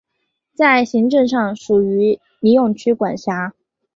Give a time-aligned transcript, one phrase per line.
[0.55, 3.53] 在行政上属于尼永区管辖。